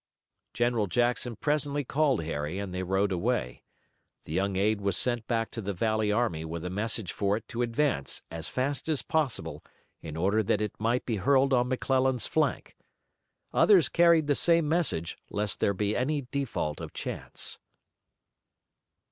[0.55, 3.61] General Jackson presently called Harry and they rode away.
[4.23, 7.47] The young aide was sent back to the valley army with a message for it
[7.49, 9.63] to advance as fast as possible
[10.01, 12.75] in order that it might be hurled on McClellan's flank.
[13.53, 17.59] Others carried the same message, lest there be any default of chance.